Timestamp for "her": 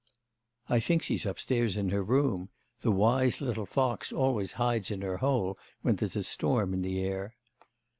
1.89-2.01, 5.03-5.17